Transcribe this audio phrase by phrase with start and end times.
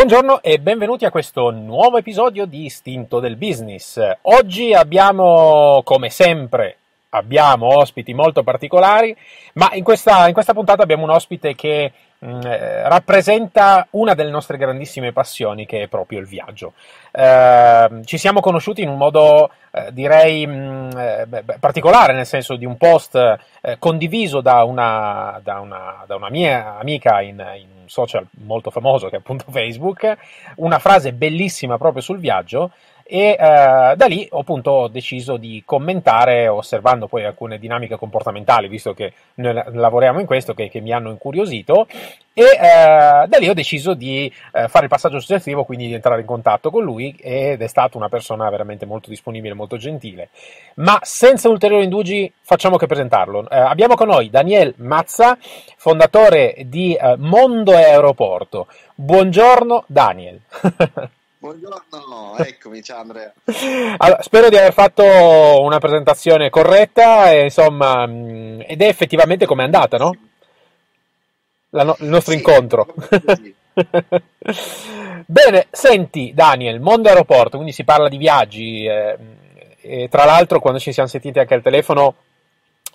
[0.00, 4.00] Buongiorno e benvenuti a questo nuovo episodio di Istinto del Business.
[4.22, 6.78] Oggi abbiamo, come sempre,
[7.10, 9.16] abbiamo ospiti molto particolari,
[9.54, 14.14] ma in questa, in questa puntata abbiamo un ospite che mh, mm, eh, rappresenta una
[14.14, 16.72] delle nostre grandissime passioni, che è proprio il viaggio.
[17.10, 22.56] Eh, ci siamo conosciuti in un modo, eh, direi, mh, mm, eh, particolare, nel senso
[22.56, 27.68] di un post eh, condiviso da una, da, una, da una, mia amica in, in
[27.86, 30.16] social molto famoso, che è appunto Facebook,
[30.56, 32.70] una frase bellissima proprio sul viaggio,
[33.12, 33.36] e eh,
[33.96, 39.60] da lì appunto ho deciso di commentare osservando poi alcune dinamiche comportamentali visto che noi
[39.72, 41.88] lavoriamo in questo che, che mi hanno incuriosito.
[42.32, 46.20] E eh, da lì ho deciso di eh, fare il passaggio successivo quindi di entrare
[46.20, 50.28] in contatto con lui ed è stata una persona veramente molto disponibile molto gentile.
[50.76, 53.50] Ma senza ulteriori indugi facciamo che presentarlo.
[53.50, 55.36] Eh, abbiamo con noi Daniel Mazza
[55.76, 58.68] fondatore di eh, Mondo Aeroporto.
[58.94, 60.40] Buongiorno Daniel
[61.42, 63.32] Buongiorno, eccomi, ciao Andrea.
[63.96, 65.02] Allora, spero di aver fatto
[65.62, 70.14] una presentazione corretta e, insomma, mm, ed è effettivamente come è andata, no?
[71.70, 72.86] No, il nostro sì, incontro.
[75.24, 78.84] Bene, senti Daniel, mondo aeroporto, quindi si parla di viaggi.
[78.84, 82.16] Eh, tra l'altro, quando ci siamo sentiti anche al telefono,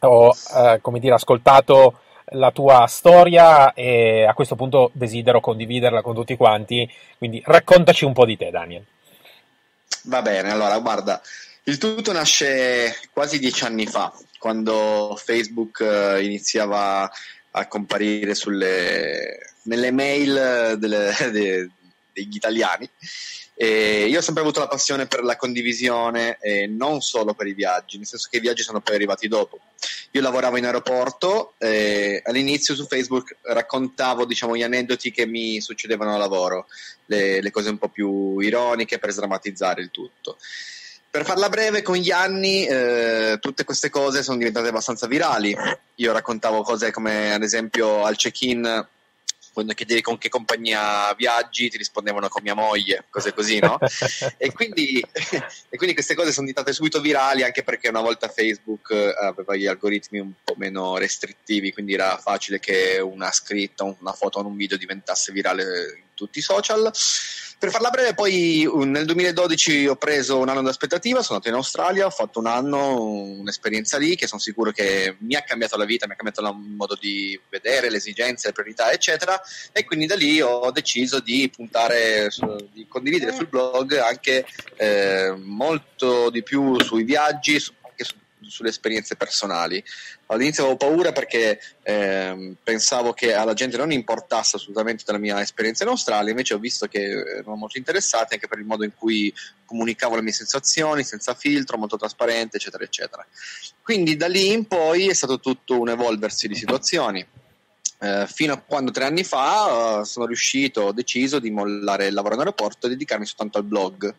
[0.01, 6.15] ho eh, come dire, ascoltato la tua storia e a questo punto desidero condividerla con
[6.15, 8.83] tutti quanti, quindi raccontaci un po' di te Daniel.
[10.03, 11.21] Va bene, allora guarda,
[11.63, 17.09] il tutto nasce quasi dieci anni fa, quando Facebook eh, iniziava
[17.51, 21.69] a comparire sulle, nelle mail delle, de,
[22.11, 22.89] degli italiani
[23.57, 27.53] e io ho sempre avuto la passione per la condivisione e non solo per i
[27.53, 29.59] viaggi, nel senso che i viaggi sono poi arrivati dopo.
[30.11, 36.13] Io lavoravo in aeroporto e all'inizio su Facebook raccontavo diciamo, gli aneddoti che mi succedevano
[36.13, 36.67] a lavoro,
[37.05, 40.37] le, le cose un po' più ironiche per sdrammatizzare il tutto.
[41.09, 45.55] Per farla breve, con gli anni eh, tutte queste cose sono diventate abbastanza virali.
[45.95, 48.85] Io raccontavo cose come ad esempio al check-in
[49.55, 53.77] quando chiedevi con che compagnia viaggi ti rispondevano con mia moglie, cose così, no?
[54.37, 58.91] e, quindi, e, quindi, queste cose sono diventate subito virali anche perché una volta Facebook
[58.91, 64.11] eh, aveva gli algoritmi un po' meno restrittivi, quindi era facile che una scritta, una
[64.11, 65.63] foto o un video diventasse virale
[65.99, 66.91] in tutti i social.
[67.65, 72.05] Per farla breve, poi nel 2012 ho preso un anno d'aspettativa, sono andato in Australia,
[72.05, 76.05] ho fatto un anno, un'esperienza lì che sono sicuro che mi ha cambiato la vita,
[76.05, 79.41] mi ha cambiato il modo di vedere, le esigenze, le priorità, eccetera.
[79.71, 82.29] E quindi da lì ho deciso di puntare,
[82.71, 84.45] di condividere sul blog anche
[84.75, 87.73] eh, molto di più sui viaggi, su
[88.49, 89.83] sulle esperienze personali.
[90.27, 95.83] All'inizio avevo paura perché eh, pensavo che alla gente non importasse assolutamente della mia esperienza
[95.83, 99.33] in Australia, invece ho visto che erano molto interessati anche per il modo in cui
[99.65, 103.25] comunicavo le mie sensazioni, senza filtro, molto trasparente, eccetera, eccetera.
[103.81, 107.25] Quindi da lì in poi è stato tutto un evolversi di situazioni.
[107.97, 112.13] Eh, fino a quando tre anni fa uh, sono riuscito, ho deciso di mollare il
[112.13, 114.13] lavoro in aeroporto e dedicarmi soltanto al blog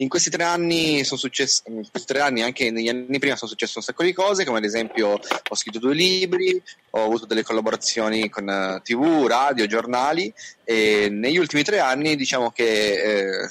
[0.00, 1.62] in questi tre anni sono successe,
[2.04, 5.18] tre anni, anche negli anni prima, sono successe un sacco di cose, come ad esempio
[5.48, 6.60] ho scritto due libri,
[6.90, 10.32] ho avuto delle collaborazioni con uh, TV, radio, giornali
[10.62, 13.50] e negli ultimi tre anni diciamo che eh,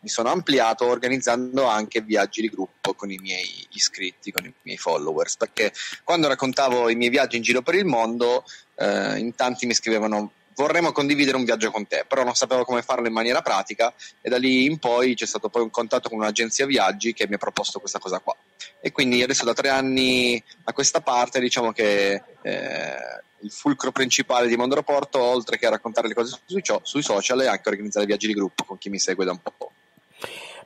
[0.00, 4.76] mi sono ampliato organizzando anche viaggi di gruppo con i miei iscritti, con i miei
[4.76, 5.72] followers, perché
[6.02, 8.44] quando raccontavo i miei viaggi in giro per il mondo,
[8.74, 12.82] eh, in tanti mi scrivevano vorremmo condividere un viaggio con te, però non sapevo come
[12.82, 16.18] farlo in maniera pratica e da lì in poi c'è stato poi un contatto con
[16.18, 18.34] un'agenzia viaggi che mi ha proposto questa cosa qua.
[18.80, 22.96] E quindi adesso da tre anni a questa parte diciamo che eh,
[23.40, 27.40] il fulcro principale di Mondo Aeroporto, oltre che a raccontare le cose sui, sui social,
[27.40, 29.70] è anche organizzare viaggi di gruppo con chi mi segue da un po'.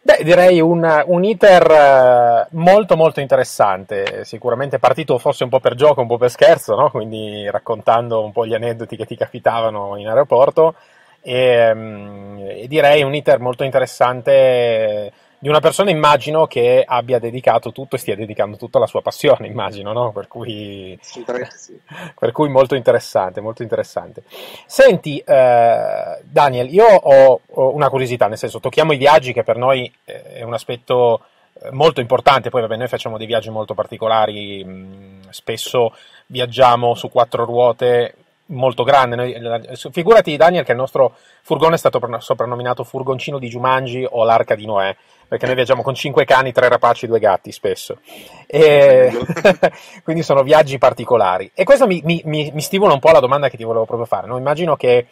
[0.01, 5.75] Beh, direi un, un, iter eh, molto molto interessante, sicuramente partito forse un po' per
[5.75, 6.91] gioco, un po' per scherzo, no?
[6.91, 10.75] quindi raccontando un po' gli aneddoti che ti capitavano in aeroporto
[11.21, 17.71] e, mm, e direi un iter molto interessante di una persona immagino che abbia dedicato
[17.71, 20.11] tutto e stia dedicando tutta la sua passione, immagino, no?
[20.11, 21.81] Per cui, sì.
[22.19, 24.23] per cui molto interessante, molto interessante.
[24.67, 29.57] Senti, eh, Daniel, io ho, ho, una curiosità, nel senso, tocchiamo i viaggi che per
[29.57, 31.21] noi eh, è un aspetto
[31.61, 35.95] eh, molto importante, poi vabbè, noi facciamo dei viaggi molto particolari, mm, spesso
[36.27, 38.15] viaggiamo su quattro ruote
[38.49, 39.17] molto grande.
[39.17, 44.55] Noi, figurati, Daniel, che il nostro furgone è stato soprannominato furgoncino di Giumangi o l'arca
[44.55, 44.95] di Noè,
[45.29, 48.01] perché noi viaggiamo con cinque cani, tre rapaci e due gatti spesso.
[48.47, 49.13] E...
[50.03, 51.51] quindi sono viaggi particolari.
[51.55, 54.27] E questo mi, mi, mi, stimola un po' la domanda che ti volevo proprio fare.
[54.27, 54.39] No?
[54.39, 55.07] Immagino che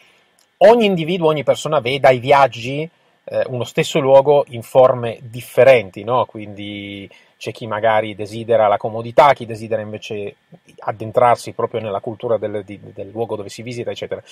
[0.57, 2.89] ogni individuo, ogni persona veda i viaggi,
[3.25, 6.25] eh, uno stesso luogo in forme differenti, no?
[6.25, 10.35] Quindi c'è chi magari desidera la comodità, chi desidera invece
[10.79, 14.23] addentrarsi proprio nella cultura del, del luogo dove si visita, eccetera.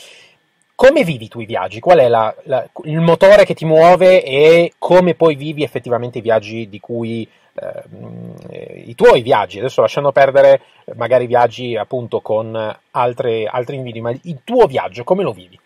[0.75, 1.79] Come vivi tu i viaggi?
[1.79, 6.21] Qual è la, la, il motore che ti muove e come poi vivi effettivamente i
[6.21, 10.61] viaggi di cui eh, i tuoi viaggi, adesso lasciando perdere
[10.95, 15.57] magari viaggi appunto con altre, altri individui, ma il tuo viaggio come lo vivi?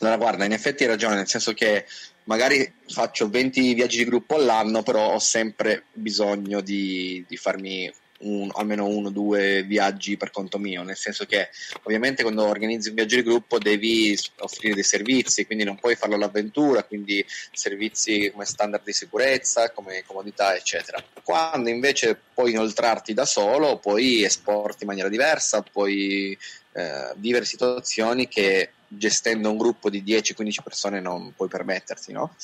[0.00, 1.86] Allora, guarda, in effetti hai ragione, nel senso che
[2.24, 7.90] magari faccio 20 viaggi di gruppo all'anno, però ho sempre bisogno di, di farmi
[8.20, 11.48] un, almeno uno o due viaggi per conto mio, nel senso che
[11.82, 16.14] ovviamente quando organizzi un viaggio di gruppo devi offrire dei servizi, quindi non puoi farlo
[16.14, 21.02] all'avventura, quindi servizi come standard di sicurezza, come comodità, eccetera.
[21.22, 26.36] Quando invece puoi inoltrarti da solo, puoi esporti in maniera diversa, puoi
[26.72, 32.34] eh, vivere situazioni che gestendo un gruppo di 10-15 persone non puoi permetterti, no?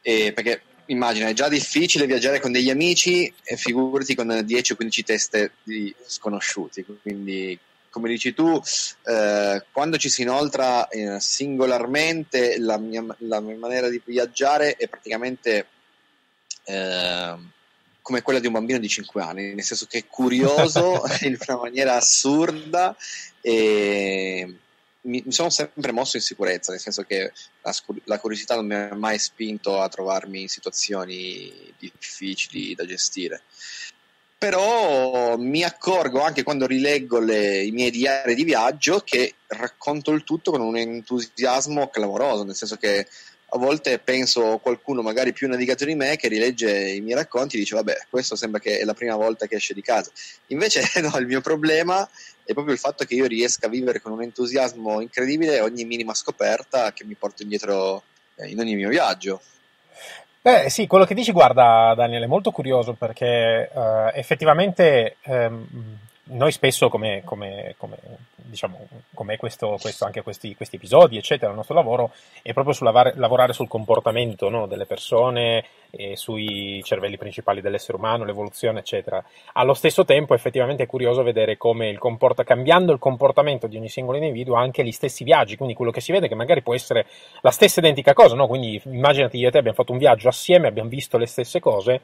[0.00, 4.76] E perché immagina, è già difficile viaggiare con degli amici e figurati con 10 o
[4.76, 6.84] 15 teste di sconosciuti.
[7.02, 7.58] Quindi,
[7.90, 8.60] come dici tu,
[9.04, 14.88] eh, quando ci si inoltra eh, singolarmente, la mia, la mia, maniera di viaggiare è
[14.88, 15.66] praticamente
[16.64, 17.36] eh,
[18.02, 21.58] come quella di un bambino di 5 anni, nel senso che è curioso in una
[21.58, 22.96] maniera assurda
[23.40, 24.58] e
[25.06, 27.32] mi, mi, sono sempre mosso in sicurezza, nel senso che
[27.62, 27.74] la,
[28.04, 33.42] la, curiosità non mi ha mai spinto a trovarmi in situazioni difficili da gestire.
[34.38, 40.24] Però mi accorgo anche quando rileggo le, i miei diari di viaggio che racconto il
[40.24, 43.06] tutto con un entusiasmo clamoroso, nel senso che
[43.50, 47.60] a volte penso qualcuno magari più navigatore di me che rilegge i miei racconti e
[47.60, 50.10] dice vabbè questo sembra che è la prima volta che esce di casa
[50.48, 52.08] invece no il mio problema
[52.46, 56.14] è proprio il fatto che io riesca a vivere con un entusiasmo incredibile ogni minima
[56.14, 58.04] scoperta che mi porto indietro
[58.36, 59.40] eh, in ogni mio viaggio.
[60.40, 65.66] Beh, sì, quello che dici, guarda, Daniele, è molto curioso perché uh, effettivamente um,
[66.28, 67.96] noi spesso, come, come, come
[68.46, 72.12] diciamo, come questo, questo, anche questi, questi, episodi, eccetera, il nostro lavoro
[72.42, 75.64] è proprio sul lavare, lavorare sul comportamento no, delle persone,
[76.14, 79.22] sui cervelli principali dell'essere umano, l'evoluzione, eccetera.
[79.52, 83.88] Allo stesso tempo, effettivamente è curioso vedere come il comporta, cambiando il comportamento di ogni
[83.88, 87.06] singolo individuo, anche gli stessi viaggi, quindi quello che si vede che magari può essere
[87.40, 88.46] la stessa identica cosa, no?
[88.46, 92.02] Quindi immaginati io e te abbiamo fatto un viaggio assieme, abbiamo visto le stesse cose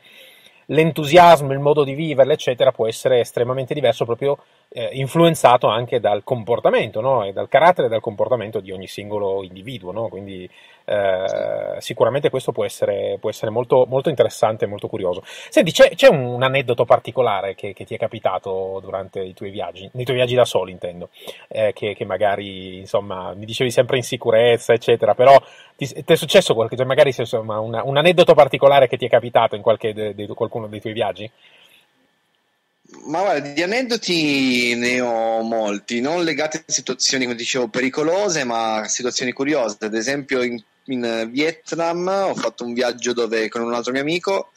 [0.67, 4.39] l'entusiasmo, il modo di viverle, eccetera, può essere estremamente diverso proprio
[4.69, 7.25] eh, influenzato anche dal comportamento, no?
[7.25, 10.09] e dal carattere e dal comportamento di ogni singolo individuo, no?
[10.09, 10.49] quindi
[10.85, 15.23] eh, sicuramente questo può essere, può essere molto, molto, interessante e molto curioso.
[15.25, 19.89] Senti, c'è, c'è un aneddoto particolare che, che, ti è capitato durante i tuoi viaggi,
[19.93, 21.11] nei tuoi viaggi da solo intendo,
[21.49, 25.41] eh, che, che, magari, insomma, mi dicevi sempre in sicurezza, eccetera, però
[25.77, 29.57] ti, ti è successo cioè magari insomma, una, un aneddoto particolare che ti è capitato
[29.57, 31.31] in qualche de, de, qualcuno dei tuoi viaggi?
[33.05, 38.85] Ma guarda, di aneddoti ne ho molti, non legati a situazioni, come dicevo, pericolose, ma
[38.87, 39.77] situazioni curiose.
[39.81, 44.53] Ad esempio, in, in Vietnam ho fatto un viaggio dove con un altro mio amico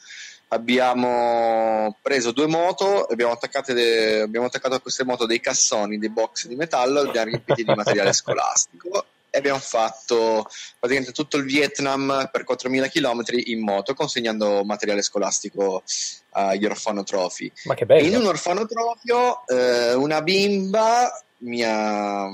[0.48, 6.54] abbiamo preso due moto abbiamo, abbiamo attaccato a queste moto dei cassoni, dei box di
[6.54, 12.44] metallo e abbiamo riempiti di materiale scolastico e abbiamo fatto praticamente tutto il Vietnam per
[12.48, 15.82] 4.000 km in moto consegnando materiale scolastico
[16.30, 17.50] agli orfanotrofi.
[17.64, 18.06] Ma che bello!
[18.06, 22.28] In un orfanotrofio eh, una bimba mia,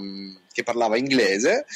[0.52, 1.66] che parlava inglese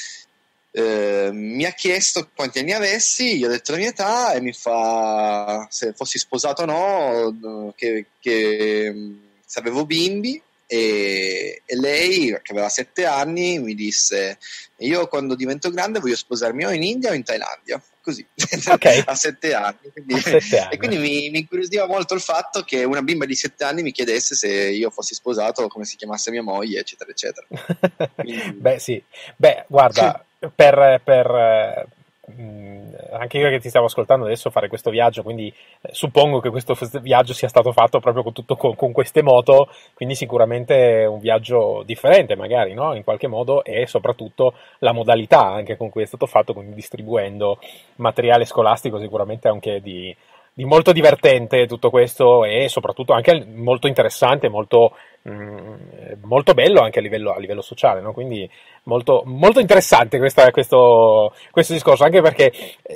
[0.76, 4.52] eh, mi ha chiesto quanti anni avessi, gli ho detto la mia età e mi
[4.52, 8.94] fa se fossi sposato o no, che, che
[9.42, 14.38] se avevo bimbi e, e, lei, che aveva sette anni, mi disse:
[14.78, 17.80] Io quando divento grande voglio sposarmi o in India o in Thailandia.
[18.00, 18.26] Così
[18.70, 19.02] okay.
[19.06, 19.90] a sette anni.
[19.92, 20.74] Quindi, sette anni.
[20.74, 23.92] E quindi mi, mi, incuriosiva molto il fatto che una bimba di sette anni mi
[23.92, 27.46] chiedesse se io fossi sposato, come si chiamasse mia moglie, eccetera, eccetera.
[28.16, 28.52] Quindi...
[28.52, 29.02] Beh, sì.
[29.36, 31.86] Beh, guarda, per, per
[33.12, 36.76] anche io che ti stavo ascoltando adesso fare questo viaggio, quindi eh, suppongo che questo
[37.00, 41.82] viaggio sia stato fatto proprio con, tutto, con, con queste moto, quindi sicuramente un viaggio
[41.84, 42.94] differente magari, no?
[42.94, 47.58] in qualche modo, e soprattutto la modalità anche con cui è stato fatto, quindi distribuendo
[47.96, 50.14] materiale scolastico sicuramente anche di,
[50.56, 55.74] di molto divertente tutto questo e soprattutto anche molto interessante, molto, mh, mm,
[56.22, 58.14] molto bello anche a livello, a livello sociale, no?
[58.14, 58.48] quindi
[58.84, 62.50] molto, molto interessante questa, questo, questo discorso, anche perché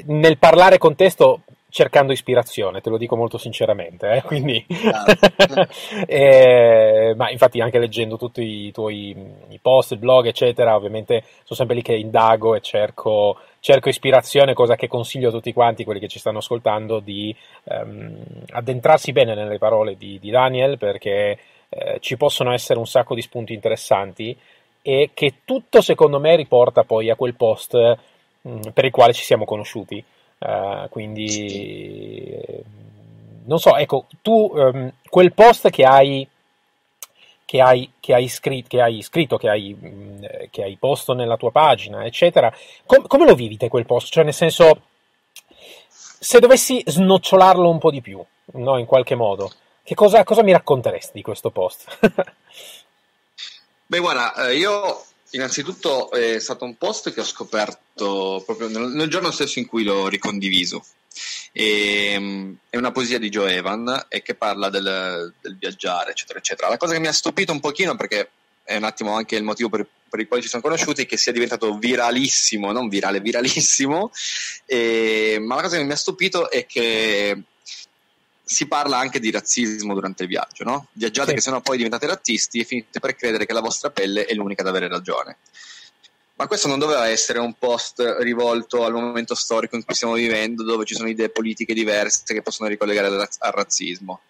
[0.06, 4.22] nel parlare con testo cercando ispirazione, te lo dico molto sinceramente, eh?
[4.22, 4.64] quindi,
[6.06, 9.16] eh, ma infatti anche leggendo tutti i tuoi
[9.48, 14.52] i post, il blog, eccetera, ovviamente sono sempre lì che indago e cerco, cerco ispirazione,
[14.52, 17.34] cosa che consiglio a tutti quanti, quelli che ci stanno ascoltando, di
[17.64, 18.16] ehm,
[18.50, 23.22] addentrarsi bene nelle parole di, di Daniel, perché eh, ci possono essere un sacco di
[23.22, 24.36] spunti interessanti
[24.82, 29.12] e che tutto secondo me riporta poi a quel post mh, mm, per il quale
[29.12, 30.02] ci siamo conosciuti.
[30.40, 32.64] Uh, quindi
[33.44, 36.26] non so, ecco, tu um, quel post che hai
[37.50, 41.36] che hai, che hai, scritto, che hai, scritto, che hai, mm, che hai posto nella
[41.36, 42.54] tua pagina, eccetera,
[42.86, 44.12] com- come lo vivi te quel post?
[44.12, 44.82] Cioè, nel senso,
[45.88, 49.50] se dovessi snocciolarlo un po' di più, no, in qualche modo,
[49.82, 51.98] che cosa, cosa mi racconteresti di questo post?
[53.86, 59.08] Beh, guarda, eh, io innanzitutto è stato un post che ho scoperto proprio nel, nel
[59.08, 60.84] giorno stesso in cui l'ho ricondiviso.
[61.52, 66.38] E, ehm, è una poesia di Joe Evan e che parla del, del, viaggiare, eccetera,
[66.38, 66.68] eccetera.
[66.68, 68.30] La cosa che mi ha stupito un pochino, perché
[68.62, 71.16] è un attimo anche il motivo per, per il quale ci siamo conosciuti, è che
[71.16, 74.12] sia diventato viralissimo, non virale, viralissimo.
[74.64, 77.42] E, ma la cosa che mi ha stupito è che
[78.52, 80.88] si parla anche di razzismo durante il viaggio, no?
[80.92, 81.34] Viaggiate sì.
[81.36, 84.62] che sennò poi diventate razzisti e finite per credere che la vostra pelle è l'unica
[84.62, 85.36] ad avere ragione.
[86.34, 90.64] Ma questo non doveva essere un post rivolto al momento storico in cui stiamo vivendo,
[90.64, 94.22] dove ci sono idee politiche diverse che possono ricollegare al, al razzismo.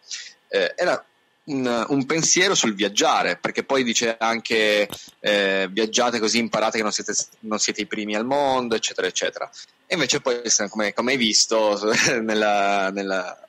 [0.49, 1.03] Eh, era
[1.45, 4.87] un, un, pensiero sul viaggiare, perché poi dice anche
[5.21, 9.51] eh, viaggiate così imparate che non siete, non siete, i primi al mondo, eccetera, eccetera.
[9.87, 11.81] E invece poi, come, come hai visto
[12.21, 13.49] nella, nella,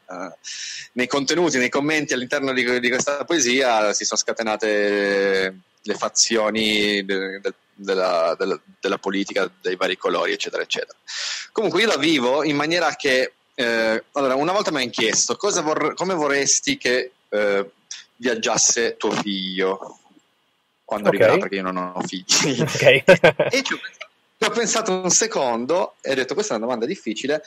[0.94, 7.40] nei contenuti, nei commenti all'interno di, di, questa poesia, si sono scatenate le fazioni de,
[7.40, 10.98] de, della, della, della, politica dei vari colori, eccetera, eccetera.
[11.52, 13.34] Comunque io la vivo in maniera che...
[13.54, 17.70] Eh, allora, una volta mi hanno chiesto vor- come vorresti che eh,
[18.16, 20.00] viaggiasse tuo figlio
[20.92, 21.22] quando okay.
[21.22, 22.62] arriverà, perché io non ho figli.
[22.62, 23.04] Okay.
[23.50, 26.66] e ci ho, pensato, ci ho pensato un secondo e ho detto questa è una
[26.66, 27.42] domanda difficile,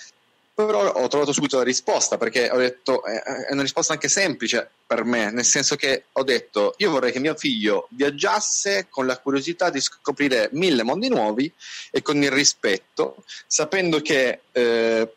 [0.55, 5.05] però ho trovato subito la risposta perché ho detto è una risposta anche semplice per
[5.05, 9.71] me, nel senso che ho detto io vorrei che mio figlio viaggiasse con la curiosità
[9.71, 11.53] di scoprire mille mondi nuovi
[11.91, 15.13] e con il rispetto, sapendo che eh,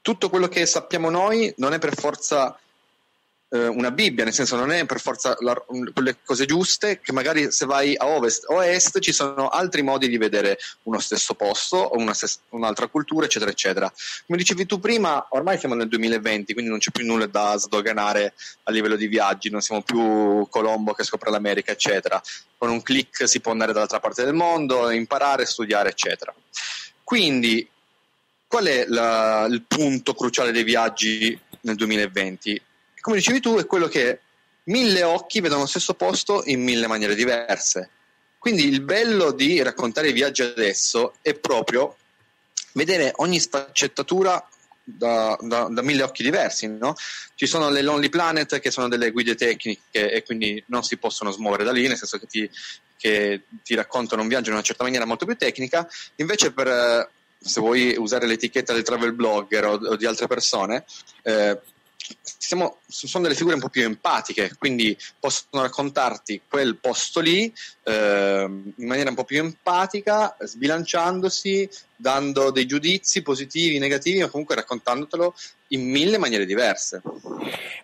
[0.00, 2.58] tutto quello che sappiamo noi non è per forza
[3.48, 5.54] eh, una Bibbia, nel senso non è per forza la,
[5.92, 9.82] quelle cose giuste, che magari se vai a ovest o a est ci sono altri
[9.82, 13.92] modi di vedere uno stesso posto o una stes- un'altra cultura, eccetera, eccetera.
[14.26, 18.34] Come dicevi tu prima, ormai siamo nel 2020, quindi non c'è più nulla da sdoganare
[18.64, 22.20] a livello di viaggi, non siamo più Colombo che scopre l'America, eccetera.
[22.58, 26.34] Con un click si può andare dall'altra parte del mondo, imparare, studiare, eccetera.
[27.04, 27.68] Quindi,
[28.48, 32.62] qual è la, il punto cruciale dei viaggi nel 2020?
[33.06, 34.18] Come dicevi tu, è quello che
[34.64, 37.88] mille occhi vedono lo stesso posto in mille maniere diverse.
[38.36, 41.98] Quindi il bello di raccontare i viaggi adesso è proprio
[42.72, 44.44] vedere ogni sfaccettatura
[44.82, 46.66] da, da, da, mille occhi diversi.
[46.66, 46.96] No?
[47.36, 51.30] Ci sono le Lonely Planet che sono delle guide tecniche e quindi non si possono
[51.30, 52.50] smuovere da lì, nel senso che ti,
[52.96, 55.88] che ti raccontano un viaggio in una certa maniera molto più tecnica.
[56.16, 57.08] Invece, per,
[57.38, 60.84] se vuoi usare l'etichetta del travel blogger o, o di altre persone,
[61.22, 61.56] eh,
[62.22, 67.52] siamo, sono delle figure un po' più empatiche, quindi possono raccontarti quel posto lì
[67.88, 68.44] eh,
[68.76, 75.34] in maniera un po' più empatica, sbilanciandosi, dando dei giudizi positivi, negativi, ma comunque raccontandotelo
[75.68, 77.02] in mille maniere diverse.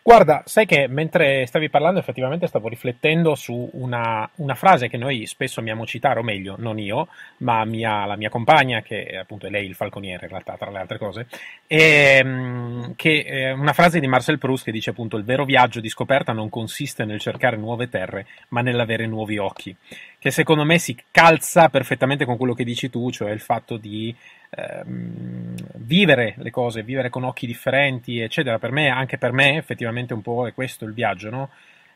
[0.02, 5.26] Guarda, sai che mentre stavi parlando effettivamente stavo riflettendo su una, una, frase che noi
[5.26, 9.50] spesso amiamo citare, o meglio, non io, ma mia, la mia compagna, che appunto è
[9.50, 11.26] lei il falconiere in realtà, tra le altre cose,
[11.66, 15.80] e, ehm, che è una frase di Marcel Proust che dice appunto il vero viaggio
[15.80, 19.74] di scoperta non consiste nel cercare nuove terre, ma nell'avere nuovi occhi,
[20.18, 24.14] che secondo me si calza perfettamente con quello che dici tu, cioè il fatto di
[24.50, 28.58] ehm, vivere le cose, vivere con occhi differenti, eccetera.
[28.58, 31.50] Per me, anche per me, effettivamente un po' è questo il viaggio, no?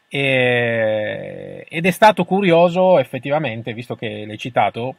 [0.08, 4.96] E, ed è stato curioso, effettivamente, visto che l'hai citato,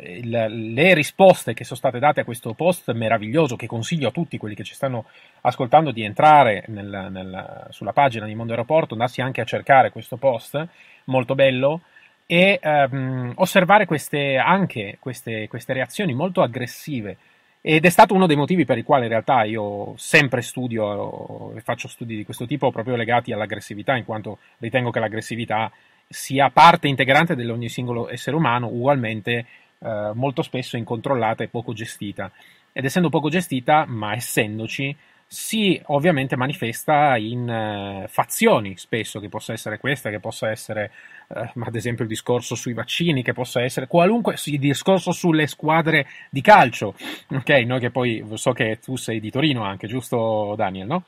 [0.00, 4.38] il, le risposte che sono state date a questo post meraviglioso che consiglio a tutti
[4.38, 5.04] quelli che ci stanno
[5.42, 10.16] ascoltando di entrare nel, nel, sulla pagina di Mondo Aeroporto, andarsi anche a cercare questo
[10.16, 10.66] post
[11.04, 11.82] molto bello
[12.26, 17.16] e um, osservare queste, anche queste, queste, reazioni molto aggressive.
[17.60, 21.60] Ed è stato uno dei motivi per i quali in realtà io sempre studio e
[21.60, 25.70] faccio studi di questo tipo proprio legati all'aggressività, in quanto ritengo che l'aggressività
[26.08, 29.46] sia parte integrante di ogni singolo essere umano, ugualmente
[29.80, 32.30] eh, molto spesso incontrollata e poco gestita.
[32.72, 34.94] Ed essendo poco gestita, ma essendoci,
[35.26, 40.92] si ovviamente manifesta in eh, fazioni spesso, che possa essere questa, che possa essere
[41.28, 46.06] eh, ad esempio il discorso sui vaccini, che possa essere qualunque il discorso sulle squadre
[46.30, 46.94] di calcio,
[47.28, 47.50] ok?
[47.66, 51.04] Noi che poi so che tu sei di Torino anche, giusto Daniel, no?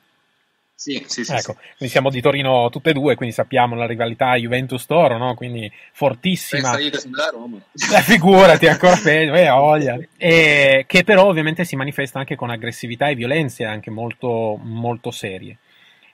[0.81, 1.33] Sì, sì, sì.
[1.33, 1.59] Ecco, sì.
[1.77, 5.35] quindi siamo di Torino tutte e due, quindi sappiamo la rivalità Juventus-Toro, no?
[5.35, 6.71] Quindi fortissima.
[6.71, 7.57] Pensa io che sono da Roma.
[7.73, 9.99] Eh, figurati, ancora peggio, eh, voglia.
[10.17, 15.57] E, che però ovviamente si manifesta anche con aggressività e violenze anche molto, molto serie.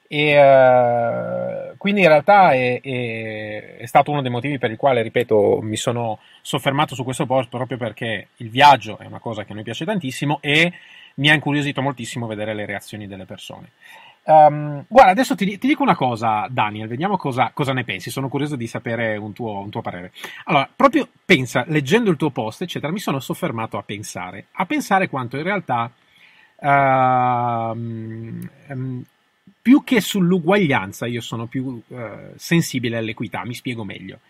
[0.09, 5.03] E uh, quindi in realtà è, è, è, stato uno dei motivi per il quale,
[5.03, 9.53] ripeto, mi sono soffermato su questo post proprio perché il viaggio è una cosa che
[9.53, 10.73] a noi piace tantissimo e
[11.17, 13.73] mi ha incuriosito moltissimo vedere le reazioni delle persone.
[14.27, 18.11] Um, guarda, adesso ti, ti, dico una cosa, Daniel, vediamo cosa, cosa, ne pensi.
[18.11, 20.13] Sono curioso di sapere un tuo, un tuo, parere.
[20.45, 25.09] Allora, proprio pensa, leggendo il tuo post, eccetera, mi sono soffermato a pensare, a pensare
[25.09, 25.91] quanto in realtà,
[26.57, 26.67] uh,
[27.77, 29.05] um,
[29.61, 33.45] più che sull'uguaglianza, io sono più uh, sensibile all'equità.
[33.45, 34.21] Mi spiego meglio.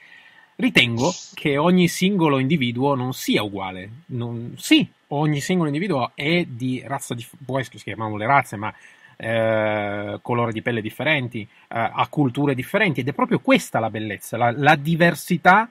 [0.57, 3.91] Ritengo che ogni singolo individuo non sia uguale.
[4.07, 8.57] Non, sì, ogni singolo individuo è di razza, di, può essere, si chiamano le razze,
[8.57, 8.73] ma
[9.16, 14.37] eh, colore di pelle differenti, eh, a culture differenti ed è proprio questa la bellezza,
[14.37, 15.71] la, la diversità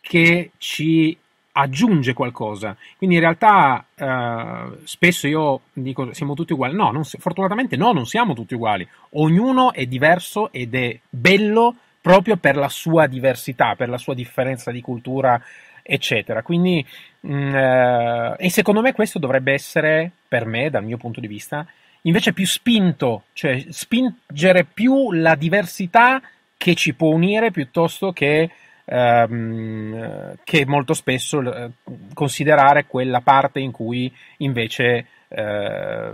[0.00, 1.16] che ci
[1.52, 2.76] aggiunge qualcosa.
[2.96, 6.74] Quindi in realtà eh, spesso io dico siamo tutti uguali.
[6.74, 8.86] No, non, fortunatamente no, non siamo tutti uguali.
[9.10, 14.70] Ognuno è diverso ed è bello proprio per la sua diversità, per la sua differenza
[14.70, 15.40] di cultura,
[15.82, 16.42] eccetera.
[16.42, 16.84] Quindi,
[17.20, 21.28] mh, mm, eh, e secondo me questo dovrebbe essere, per me, dal mio punto di
[21.28, 21.66] vista,
[22.02, 26.20] invece più spinto, cioè spingere più la diversità
[26.56, 28.50] che ci può unire piuttosto che,
[28.84, 31.70] ehm, che molto spesso eh,
[32.14, 36.12] considerare quella parte in cui invece eh,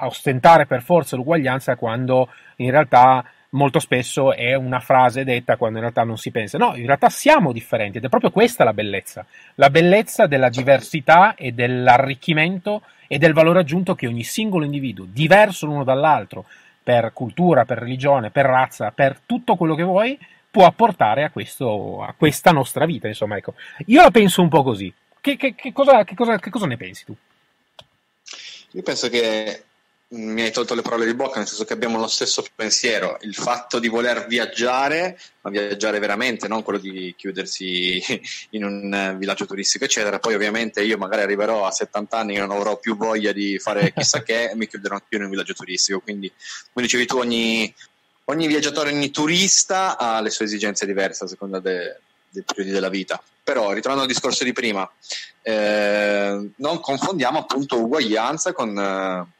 [0.00, 5.84] ostentare per forza l'uguaglianza quando in realtà molto spesso è una frase detta quando in
[5.84, 6.58] realtà non si pensa.
[6.58, 9.24] No, in realtà siamo differenti ed è proprio questa la bellezza,
[9.56, 15.66] la bellezza della diversità e dell'arricchimento e del valore aggiunto che ogni singolo individuo, diverso
[15.66, 16.44] l'uno dall'altro,
[16.82, 20.18] per cultura, per religione, per razza, per tutto quello che vuoi,
[20.50, 23.08] può apportare a, questo, a questa nostra vita.
[23.08, 23.54] Insomma, ecco.
[23.86, 24.92] Io la penso un po' così.
[25.20, 27.16] Che, che, che, cosa, cosa, che cosa ne pensi tu?
[28.72, 29.64] Io penso che
[30.12, 33.34] mi hai tolto le parole di bocca, nel senso che abbiamo lo stesso pensiero, il
[33.34, 38.02] fatto di voler viaggiare, ma viaggiare veramente, non quello di chiudersi
[38.50, 40.18] in un villaggio turistico, eccetera.
[40.18, 43.92] Poi ovviamente io magari arriverò a 70 anni e non avrò più voglia di fare
[43.94, 46.00] chissà che e mi chiuderò più in un villaggio turistico.
[46.00, 46.30] Quindi,
[46.72, 47.72] come dicevi tu, ogni,
[48.24, 52.88] ogni viaggiatore, ogni turista ha le sue esigenze diverse a seconda de, dei periodi della
[52.88, 53.22] vita.
[53.44, 54.90] Però, ritornando al discorso di prima,
[55.42, 58.76] eh, non confondiamo appunto uguaglianza con...
[58.76, 59.38] Eh,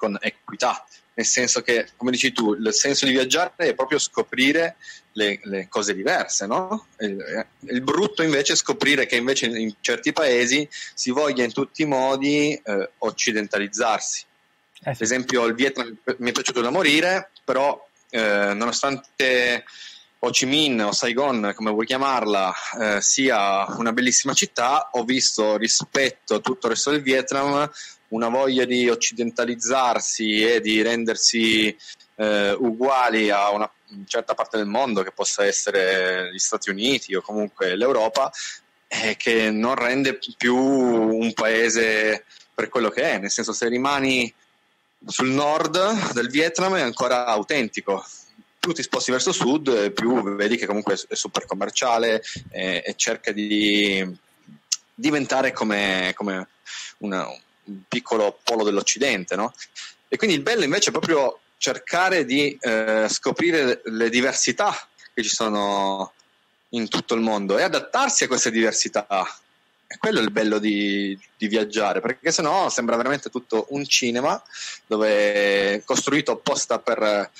[0.00, 0.82] con equità,
[1.12, 4.76] nel senso che, come dici tu, il senso di viaggiare è proprio scoprire
[5.12, 6.86] le, le cose diverse, no?
[7.00, 11.82] Il, il, brutto invece è scoprire che invece in certi paesi si voglia in tutti
[11.82, 14.24] i modi eh, occidentalizzarsi.
[14.82, 14.88] Eh sì.
[14.88, 19.64] Ad esempio il Vietnam mi è piaciuto da morire, però eh, nonostante
[20.20, 25.58] Ho Chi Minh o Saigon, come vuoi chiamarla, eh, sia una bellissima città, ho visto
[25.58, 27.70] rispetto a tutto il resto del Vietnam
[28.10, 31.76] una voglia di occidentalizzarsi e di rendersi
[32.16, 33.70] eh, uguali a una
[34.06, 38.30] certa parte del mondo, che possa essere gli Stati Uniti o comunque l'Europa,
[38.86, 44.32] eh, che non rende più un paese per quello che è, nel senso se rimani
[45.06, 48.04] sul nord del Vietnam è ancora autentico.
[48.58, 53.32] Più ti sposti verso sud, più vedi che comunque è super commerciale e, e cerca
[53.32, 54.06] di
[54.94, 56.48] diventare come, come
[56.98, 57.26] una,
[57.88, 59.54] piccolo polo dell'Occidente, no?
[60.08, 64.74] E quindi il bello invece è proprio cercare di eh, scoprire le diversità
[65.12, 66.12] che ci sono
[66.70, 69.06] in tutto il mondo e adattarsi a queste diversità.
[69.86, 74.40] E quello è il bello di, di viaggiare, perché sennò sembra veramente tutto un cinema
[74.86, 77.30] dove è costruito apposta per,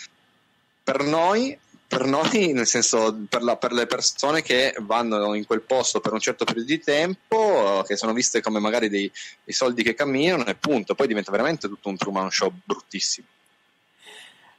[0.82, 1.56] per noi
[1.90, 6.12] per noi, nel senso per, la, per, le persone che vanno in quel posto per
[6.12, 9.11] un certo periodo di tempo, che sono viste come magari dei,
[9.42, 13.26] dei soldi che camminano e punto, poi diventa veramente tutto un Truman Show bruttissimo.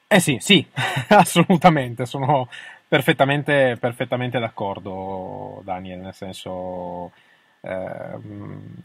[0.07, 0.67] Eh sì, sì,
[1.07, 2.49] assolutamente, sono
[2.85, 7.13] perfettamente, perfettamente d'accordo Daniel, nel senso...
[7.61, 8.17] Eh,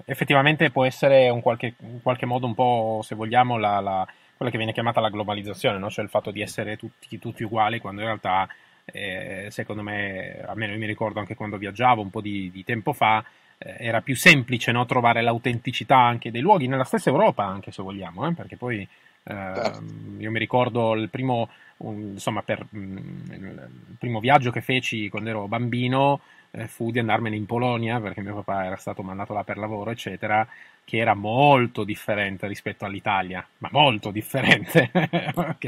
[0.05, 4.51] effettivamente può essere in qualche, in qualche modo un po', se vogliamo, la, la quella
[4.51, 5.91] che viene chiamata la globalizzazione, no?
[5.91, 8.47] cioè il fatto di essere tutti, tutti uguali quando in realtà,
[8.85, 12.93] eh, secondo me, almeno io mi ricordo anche quando viaggiavo un po' di, di tempo
[12.93, 13.25] fa,
[13.59, 17.83] eh, era più semplice no, trovare l'autenticità anche dei luoghi, nella stessa Europa anche se
[17.83, 18.87] vogliamo, eh, perché poi
[19.25, 19.83] certo.
[20.19, 25.31] io mi ricordo il primo, un, insomma, per, mm, il primo viaggio che feci quando
[25.31, 26.21] ero bambino
[26.67, 30.47] fu di andarmene in Polonia perché mio papà era stato mandato là per lavoro, eccetera,
[30.85, 34.91] che era molto differente rispetto all'Italia, ma molto differente,
[35.35, 35.59] ok?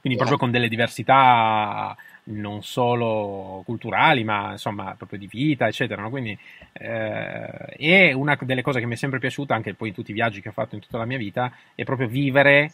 [0.00, 6.02] Quindi proprio con delle diversità non solo culturali, ma insomma proprio di vita, eccetera.
[6.02, 6.10] No?
[6.10, 6.38] Quindi
[6.72, 10.14] eh, è una delle cose che mi è sempre piaciuta, anche poi in tutti i
[10.14, 12.72] viaggi che ho fatto in tutta la mia vita, è proprio vivere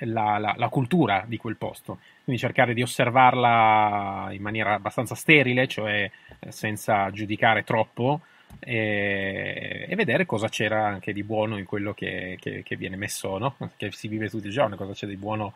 [0.00, 1.98] la, la, la cultura di quel posto.
[2.24, 8.20] Quindi cercare di osservarla in maniera abbastanza sterile, cioè eh, senza giudicare troppo.
[8.60, 13.36] E, e, vedere cosa c'era anche di buono in quello che, che, che viene messo,
[13.38, 13.56] no?
[13.76, 15.52] che si vive tutti i giorni, cosa c'è di buono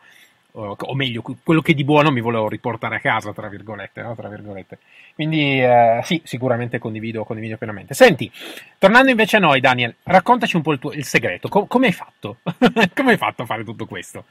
[0.55, 4.01] o meglio, quello che di buono mi volevo riportare a casa, tra virgolette.
[4.01, 4.15] No?
[4.15, 4.79] Tra virgolette.
[5.15, 7.93] Quindi eh, sì, sicuramente condivido, condivido, pienamente.
[7.93, 8.31] Senti,
[8.77, 11.49] tornando invece a noi, Daniel, raccontaci un po' il, tuo, il segreto.
[11.49, 12.37] Com- come hai fatto?
[12.93, 14.25] come hai fatto a fare tutto questo?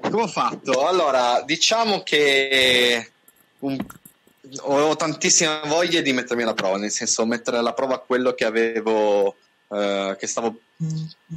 [0.00, 0.86] Come ho fatto?
[0.86, 3.10] Allora, diciamo che
[3.60, 3.78] un...
[4.66, 9.36] avevo tantissima voglia di mettermi alla prova, nel senso mettere alla prova quello che avevo
[9.68, 10.58] eh, che stavo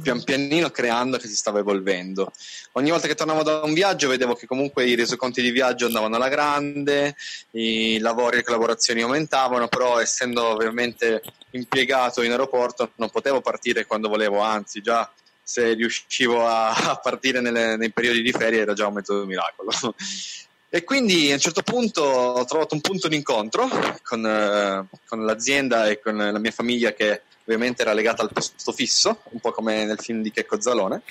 [0.02, 2.32] pian pianino creando che si stava evolvendo.
[2.72, 6.16] Ogni volta che tornavo da un viaggio vedevo che comunque i resoconti di viaggio andavano
[6.16, 7.14] alla grande,
[7.52, 13.86] i lavori e le collaborazioni aumentavano, però essendo ovviamente impiegato in aeroporto non potevo partire
[13.86, 15.10] quando volevo, anzi già
[15.42, 19.70] se riuscivo a, a partire nelle, nei periodi di ferie era già un metodo miracolo.
[20.70, 23.70] E quindi a un certo punto ho trovato un punto d'incontro
[24.02, 28.72] con, eh, con l'azienda e con la mia famiglia che ovviamente era legata al posto
[28.72, 31.02] fisso, un po' come nel film di Checco Zalone.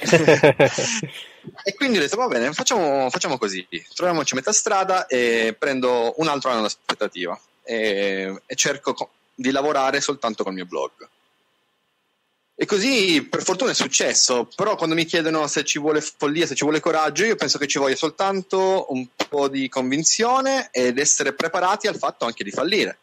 [1.63, 6.13] e quindi ho detto, va bene, facciamo, facciamo, così, troviamoci a metà strada e prendo
[6.17, 10.91] un altro anno d'aspettativa e, e cerco co- di lavorare soltanto col mio blog.
[12.59, 16.55] E così per fortuna è successo, però quando mi chiedono se ci vuole follia, se
[16.55, 21.33] ci vuole coraggio, io penso che ci voglia soltanto un po' di convinzione ed essere
[21.33, 22.99] preparati al fatto anche di fallire.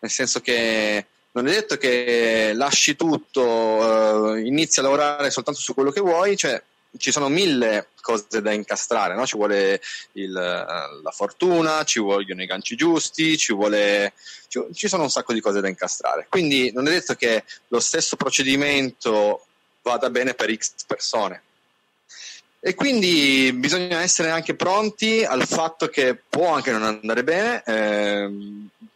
[0.00, 5.74] Nel senso che non è detto che lasci tutto, eh, inizi a lavorare soltanto su
[5.74, 6.60] quello che vuoi, cioè
[6.96, 9.26] ci sono mille cose da incastrare, no?
[9.26, 9.80] ci vuole
[10.12, 14.14] il, eh, la fortuna, ci vogliono i ganci giusti, ci, vuole,
[14.48, 16.26] ci, ci sono un sacco di cose da incastrare.
[16.28, 19.44] Quindi non è detto che lo stesso procedimento
[19.82, 21.42] vada bene per X persone.
[22.60, 28.30] E quindi bisogna essere anche pronti al fatto che può anche non andare bene, eh,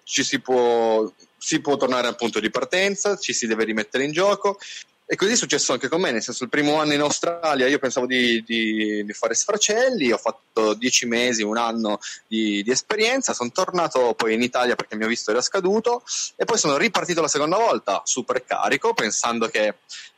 [0.03, 1.09] ci si può
[1.42, 4.59] si può tornare al punto di partenza, ci si deve rimettere in gioco.
[5.04, 7.78] E così è successo anche con me, nel senso il primo anno in Australia io
[7.78, 13.34] pensavo di, di, di fare sfracelli, ho fatto dieci mesi, un anno di, di, esperienza,
[13.34, 16.02] sono tornato poi in Italia perché il mio visto era scaduto
[16.36, 19.74] e poi sono ripartito la seconda volta super carico pensando che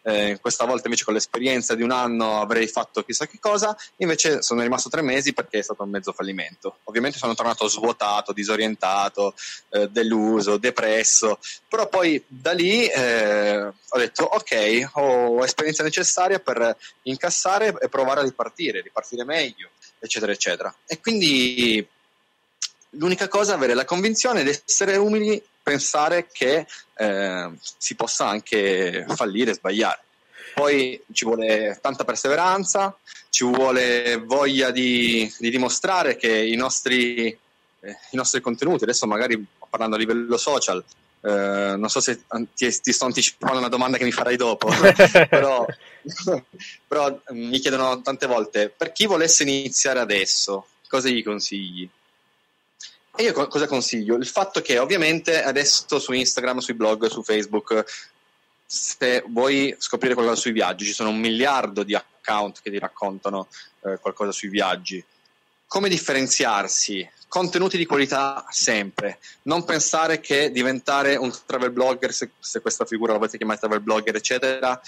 [0.07, 4.43] eh, questa volta invece con l'esperienza di un anno avrei fatto chissà che cosa, invece
[4.43, 6.79] sono rimasto tre mesi perché è stato un mezzo fallimento.
[6.85, 9.35] Ovviamente sono tornato svuotato, disorientato,
[9.71, 14.51] eh, deluso, depresso, però poi da lì eh, ho detto ok,
[14.83, 20.75] ho esperienza necessaria per incassare e provare a ripartire, ripartire meglio, eccetera, eccetera.
[20.87, 21.87] E quindi
[22.91, 29.05] l'unica cosa è avere la convinzione ed essere umili pensare che eh, si possa anche
[29.15, 30.03] fallire sbagliare.
[30.55, 32.97] Poi ci vuole tanta perseveranza,
[33.31, 39.45] ci vuole voglia di, di dimostrare che i nostri, eh, i nostri, contenuti, adesso magari
[39.69, 40.85] parlando a livello social,
[41.27, 44.69] eh, non so se ti, ti, sto anticipando una domanda che mi farai dopo,
[45.31, 45.65] però,
[46.87, 51.89] però mi chiedono tante volte, per chi volesse iniziare adesso, cosa gli consigli?
[53.17, 54.17] E io cosa consiglio?
[54.17, 57.85] Il fatto che ovviamente adesso su Instagram, sui blog, su Facebook,
[58.67, 63.49] se vuoi scoprire qualcosa sui viaggi, ci sono un miliardo di account che ti raccontano
[63.85, 65.03] eh, qualcosa sui viaggi.
[65.67, 67.09] Come differenziarsi?
[67.29, 69.19] Contenuti di qualità sempre.
[69.43, 73.81] Non pensare che diventare un travel blogger, se, se questa figura la volete chiamare travel
[73.81, 74.81] blogger, eccetera,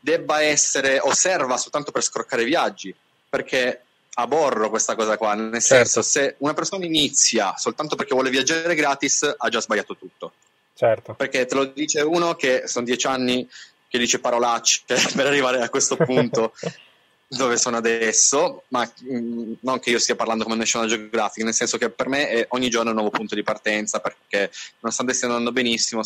[0.00, 2.94] debba essere o serva soltanto per scroccare viaggi.
[3.28, 3.82] Perché
[4.14, 5.66] aborro questa cosa qua, nel certo.
[5.74, 10.32] senso se una persona inizia soltanto perché vuole viaggiare gratis ha già sbagliato tutto.
[10.74, 11.14] Certo.
[11.14, 13.48] Perché te lo dice uno che sono dieci anni
[13.88, 14.82] che dice parolacce
[15.14, 16.52] per arrivare a questo punto
[17.36, 21.54] dove sono adesso, ma mh, mm, non che io stia parlando come National Geographic, nel
[21.54, 25.28] senso che per me è ogni giorno un nuovo punto di partenza perché nonostante stia
[25.28, 26.02] andando benissimo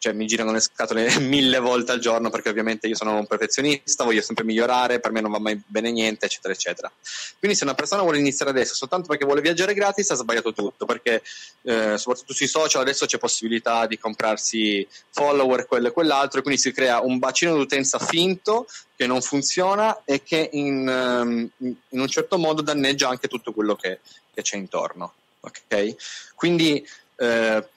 [0.00, 4.02] cioè mi girano le scatole mille volte al giorno perché ovviamente io sono un perfezionista,
[4.02, 6.90] voglio sempre migliorare, per me non va mai bene niente, eccetera, eccetera.
[7.38, 10.86] Quindi se una persona vuole iniziare adesso soltanto perché vuole viaggiare gratis ha sbagliato tutto,
[10.86, 11.22] perché
[11.64, 16.58] eh, soprattutto sui social adesso c'è possibilità di comprarsi follower, quello e quell'altro, e quindi
[16.62, 22.08] si crea un bacino d'utenza finto che non funziona e che in, ehm, in un
[22.08, 24.00] certo modo danneggia anche tutto quello che,
[24.32, 25.12] che c'è intorno.
[25.40, 25.94] Okay?
[26.34, 26.86] Quindi
[27.16, 27.68] eh,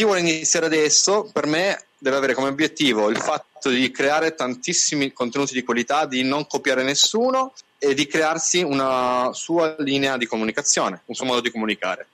[0.00, 5.12] chi vuole iniziare adesso, per me, deve avere come obiettivo il fatto di creare tantissimi
[5.12, 11.02] contenuti di qualità, di non copiare nessuno e di crearsi una sua linea di comunicazione,
[11.04, 12.06] un suo modo di comunicare.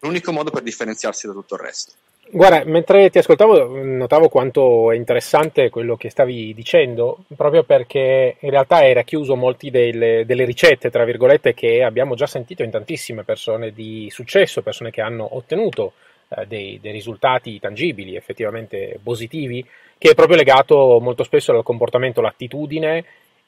[0.00, 1.92] L'unico modo per differenziarsi da tutto il resto.
[2.28, 8.50] Guarda, mentre ti ascoltavo notavo quanto è interessante quello che stavi dicendo, proprio perché in
[8.50, 13.24] realtà hai racchiuso molti delle, delle, ricette, tra virgolette, che abbiamo già sentito in tantissime
[13.24, 15.94] persone di successo, persone che hanno ottenuto
[16.36, 19.64] eh, dei, dei, risultati tangibili, effettivamente positivi,
[19.98, 23.04] che è proprio legato molto spesso al comportamento, l'attitudine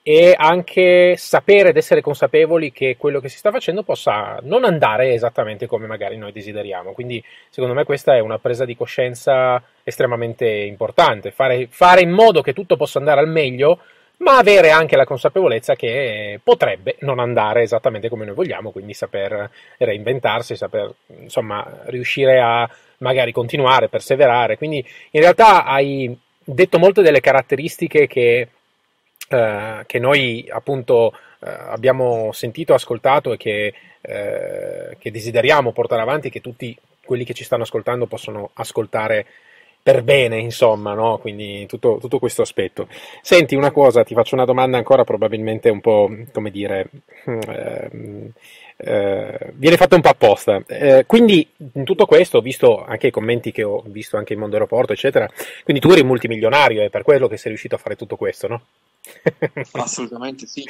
[0.07, 5.15] e anche sapere ed essere consapevoli che quello che si sta facendo possa non andare
[5.15, 6.93] esattamente come magari noi desideriamo.
[6.93, 12.43] Quindi secondo me questa è una presa di coscienza estremamente importante, fare, fare in modo
[12.43, 13.81] che tutto possa andare al meglio
[14.25, 19.51] ma avere anche la consapevolezza che potrebbe non andare esattamente come noi vogliamo, quindi saper
[19.77, 24.57] reinventarsi, saper insomma riuscire a magari continuare, perseverare.
[24.57, 28.49] Quindi in realtà hai detto molte delle caratteristiche che,
[29.29, 36.31] eh, che noi appunto eh, abbiamo sentito, ascoltato e che, eh, che desideriamo portare avanti,
[36.31, 39.27] che tutti quelli che ci stanno ascoltando possono ascoltare
[39.85, 41.19] per bene, insomma, no?
[41.19, 42.89] Quindi tutto, tutto, questo aspetto.
[43.21, 46.89] Senti una cosa, ti faccio una domanda ancora probabilmente un po', come dire,
[47.27, 48.33] eh,
[48.79, 50.63] eh, viene fatta un po' apposta.
[50.67, 54.39] Eh, quindi in tutto questo, ho visto anche i commenti che ho visto anche in
[54.39, 55.29] Mondo Aeroporto, eccetera,
[55.65, 58.49] quindi tu eri multimilionario e è per quello che sei riuscito a fare tutto questo,
[58.49, 58.63] no?
[59.73, 60.65] Assolutamente sì.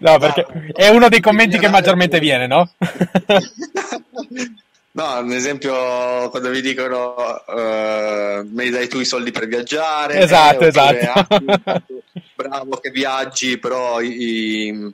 [0.00, 2.68] no, perché è uno dei commenti che maggiormente viene, no?
[4.96, 7.14] No, ad esempio quando vi dicono
[7.46, 10.20] uh, me dai tu i soldi per viaggiare.
[10.20, 11.44] Esatto, eh, esatto.
[11.64, 11.82] Ah,
[12.34, 14.92] bravo che viaggi, però i, i,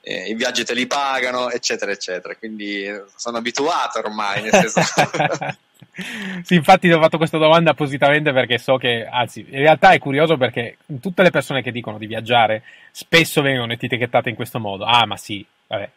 [0.00, 2.34] eh, i, viaggi te li pagano, eccetera, eccetera.
[2.34, 4.80] Quindi sono abituato ormai, nel senso...
[6.44, 9.98] sì, infatti ti ho fatto questa domanda appositamente perché so che, anzi, in realtà è
[9.98, 14.86] curioso perché tutte le persone che dicono di viaggiare spesso vengono etichettate in questo modo.
[14.86, 15.90] Ah, ma sì, vabbè,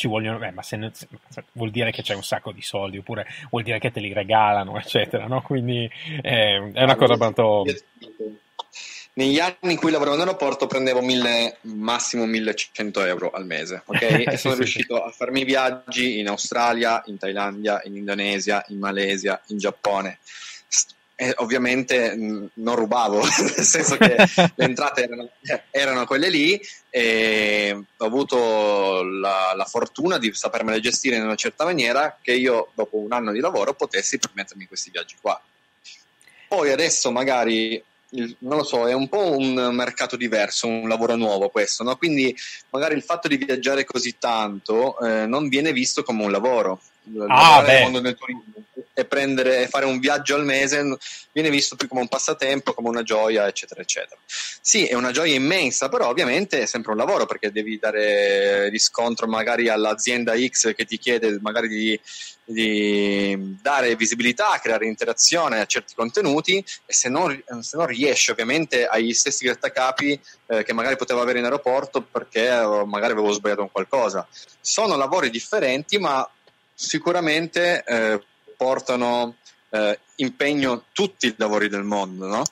[0.00, 2.96] ci vogliono, eh, ma se, ne, se, vuol dire che c'è un sacco di soldi,
[2.96, 5.42] oppure vuol dire che te li regalano, eccetera, no?
[5.42, 5.90] Quindi
[6.22, 7.64] eh, è una cosa molto...
[9.12, 14.00] Negli anni in cui lavoravo in aeroporto prendevo mille, massimo 1100 euro al mese, ok?
[14.32, 15.02] E sono sì, riuscito sì.
[15.02, 20.18] a farmi viaggi in Australia, in Thailandia, in Indonesia, in Malesia, in Giappone
[21.20, 24.16] eh, ovviamente mh, non rubavo, nel senso che
[24.56, 25.28] le entrate erano,
[25.70, 31.64] erano, quelle lì e ho avuto la, la, fortuna di sapermele gestire in una certa
[31.64, 35.38] maniera che io dopo un anno di lavoro potessi permettermi questi viaggi qua.
[36.48, 41.50] Poi adesso magari non lo so, è un po' un mercato diverso, un lavoro nuovo
[41.50, 41.96] questo, no?
[41.96, 42.34] quindi
[42.70, 46.80] magari il fatto di viaggiare così tanto eh, non viene visto come un lavoro.
[47.28, 47.82] Ah, beh.
[47.82, 48.42] mondo del turismo
[48.92, 50.96] e prendere, fare un viaggio al mese
[51.32, 54.20] viene visto più come un passatempo, come una gioia, eccetera, eccetera.
[54.26, 59.26] Sì, è una gioia immensa, però ovviamente è sempre un lavoro perché devi dare riscontro
[59.26, 62.00] magari all'azienda X che ti chiede magari di,
[62.44, 68.86] di dare visibilità, creare interazione a certi contenuti e se non, se non riesci ovviamente
[68.86, 73.62] agli stessi grattacapi eh, che magari potevo avere in aeroporto perché eh, magari avevo sbagliato
[73.62, 74.26] un qualcosa.
[74.60, 76.28] Sono lavori differenti ma
[76.74, 78.20] sicuramente eh,
[78.60, 79.36] portano
[79.70, 82.42] eh, impegno tutti i lavori del mondo, no?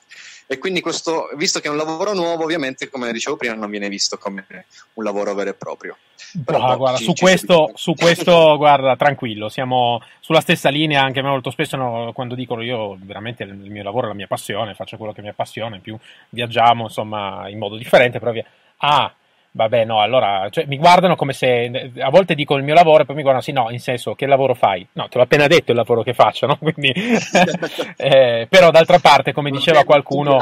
[0.47, 3.87] E quindi questo, visto che è un lavoro nuovo, ovviamente, come dicevo prima, non viene
[3.87, 4.47] visto come
[4.93, 5.95] un lavoro vero e proprio.
[6.43, 11.03] Però, boh, guarda, ci, su, ci questo, su, questo, guarda, tranquillo, siamo sulla stessa linea,
[11.03, 14.73] anche molto spesso no, quando dicono io veramente il mio lavoro è la mia passione,
[14.73, 15.95] faccio quello che mi appassiona, in più
[16.29, 18.45] viaggiamo, insomma, in modo differente, però via.
[18.77, 19.13] Ah,
[19.51, 23.05] Vabbè, no, allora cioè, mi guardano come se a volte dico il mio lavoro e
[23.05, 24.87] poi mi guardano sì, no, in senso che lavoro fai?
[24.93, 26.57] No, te l'ho appena detto il lavoro che faccio, no?
[26.61, 26.93] Quindi,
[27.97, 30.37] eh, però d'altra parte, come diceva qualcuno,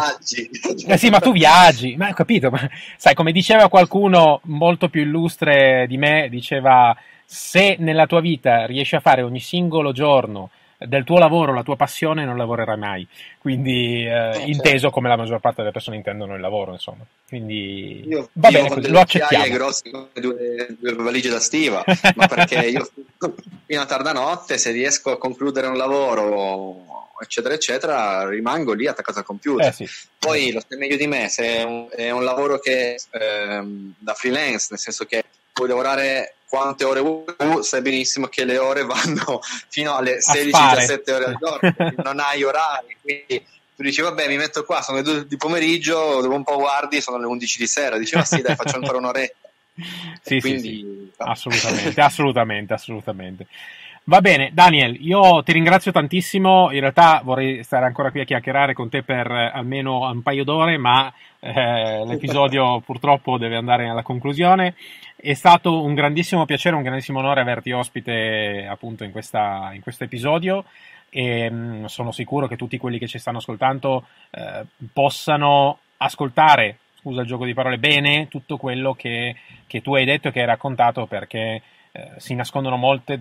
[0.88, 2.60] eh sì, ma tu viaggi, ma ho capito, ma,
[2.98, 8.96] sai, come diceva qualcuno molto più illustre di me, diceva se nella tua vita riesci
[8.96, 13.08] a fare ogni singolo giorno del tuo lavoro, la tua passione, non lavorerai mai.
[13.40, 14.90] Quindi, eh, eh, inteso certo.
[14.92, 17.04] come la maggior parte delle persone intendono il lavoro, insomma.
[17.28, 19.48] Quindi, io, va io bene così, lo accettiamo.
[19.48, 21.84] grossi come due, due valigie da stiva,
[22.16, 22.88] ma perché io
[23.66, 26.86] fino a tarda notte, se riesco a concludere un lavoro
[27.20, 29.68] eccetera, eccetera, rimango lì attaccato al computer.
[29.68, 29.90] Eh sì.
[30.20, 34.14] Poi lo sai meglio di me, se è un, è un lavoro che ehm, da
[34.14, 37.26] freelance, nel senso che puoi lavorare quante ore vuoi,
[37.62, 42.96] sai benissimo che le ore vanno fino alle 16-17 ore al giorno, non hai orari,
[43.02, 46.58] quindi tu dici vabbè mi metto qua, sono le 2 di pomeriggio, dopo un po'
[46.58, 49.50] guardi, sono le 11 di sera, dici ma sì dai faccio ancora un'oretta.
[50.24, 51.12] sì, quindi, sì, sì.
[51.18, 53.48] assolutamente, assolutamente, assolutamente.
[54.06, 56.72] Va bene, Daniel, io ti ringrazio tantissimo.
[56.72, 60.78] In realtà vorrei stare ancora qui a chiacchierare con te per almeno un paio d'ore,
[60.78, 64.76] ma eh, l'episodio purtroppo deve andare alla conclusione.
[65.20, 70.04] È stato un grandissimo piacere, un grandissimo onore averti ospite appunto in, questa, in questo
[70.04, 70.64] episodio
[71.10, 76.78] e mh, mm, sono sicuro che tutti quelli che ci stanno ascoltando eh, possano ascoltare,
[77.00, 80.42] scusa il gioco di parole, bene tutto quello che, che tu hai detto e che
[80.42, 83.20] hai raccontato perché eh, si nascondono molte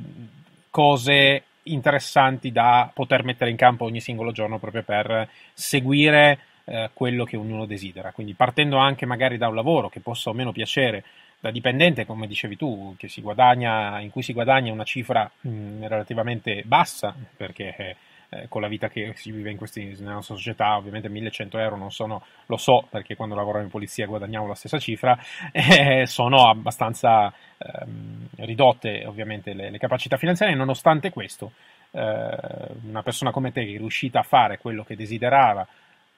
[0.69, 7.25] cose interessanti da poter mettere in campo ogni singolo giorno proprio per seguire eh, quello
[7.25, 8.13] che ognuno desidera.
[8.13, 11.03] Quindi partendo anche magari da un lavoro che possa o meno piacere
[11.40, 16.62] da dipendente, come dicevi tu, guadagna, in cui si guadagna una cifra mh, mm, relativamente
[16.64, 17.96] bassa, perché
[18.29, 21.92] eh, con la vita che si vive questi, nella nostra società, ovviamente 1100 euro non
[21.92, 25.16] sono, lo so perché quando lavoravo in polizia guadagnavo la stessa cifra,
[25.53, 31.53] eh, sono abbastanza ehm, ridotte ovviamente le, le, capacità finanziarie, nonostante questo
[31.92, 32.37] eh,
[32.83, 35.66] una persona come te che è riuscita a fare quello che desiderava,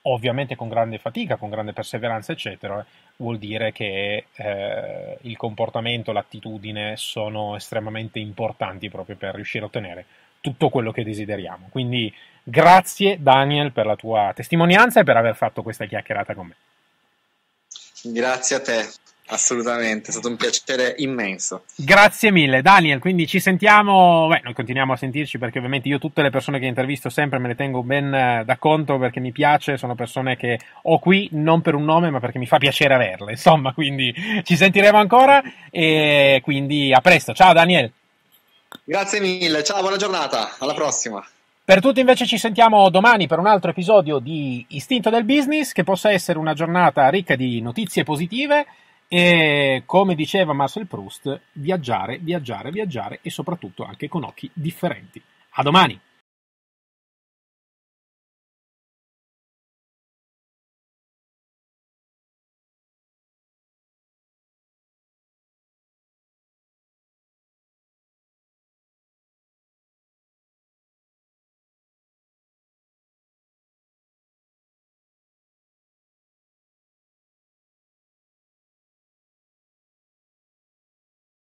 [0.03, 2.85] ovviamente con grande fatica, con grande perseveranza, eccetera,
[3.17, 10.07] vuol dire che eh, il comportamento, l'attitudine sono estremamente importanti proprio per riuscire a ottenere
[10.41, 11.69] tutto quello che desideriamo.
[11.71, 16.57] Quindi grazie Daniel per la tua testimonianza e per aver fatto questa chiacchierata con me.
[18.03, 19.08] Grazie a te.
[19.31, 21.65] Assolutamente, è stato un piacere immenso.
[21.75, 22.99] Grazie mille, Daniel.
[22.99, 24.27] Quindi ci sentiamo.
[24.27, 27.49] Beh, noi continuiamo a sentirci perché ovviamente io tutte le persone che intervisto sempre me
[27.49, 29.77] le tengo ben eh, da conto perché mi piace.
[29.77, 33.33] Sono persone che ho qui non per un nome, ma perché mi fa piacere averle.
[33.33, 34.15] Insomma, quindi
[34.45, 35.43] ci sentiremo ancora.
[35.71, 37.35] E quindi a presto.
[37.35, 37.93] Ciao, Daniel.
[38.85, 41.27] Grazie mille, ciao, buona giornata, alla prossima.
[41.65, 45.85] Per tutti invece ci sentiamo domani per un altro episodio di Istinto del Business, che
[45.85, 48.67] possa essere una giornata ricca di notizie positive
[49.09, 55.21] e, come diceva Marcel Proust, viaggiare, viaggiare, viaggiare e soprattutto anche con occhi differenti.
[55.51, 55.99] A domani!